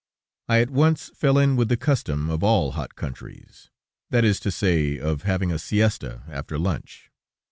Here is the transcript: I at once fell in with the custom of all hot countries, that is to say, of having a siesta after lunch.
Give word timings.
I 0.49 0.61
at 0.61 0.71
once 0.71 1.11
fell 1.13 1.37
in 1.37 1.55
with 1.55 1.69
the 1.69 1.77
custom 1.77 2.31
of 2.31 2.43
all 2.43 2.71
hot 2.71 2.95
countries, 2.95 3.69
that 4.09 4.25
is 4.25 4.39
to 4.39 4.49
say, 4.49 4.97
of 4.97 5.21
having 5.21 5.51
a 5.51 5.59
siesta 5.59 6.23
after 6.27 6.57
lunch. 6.57 7.11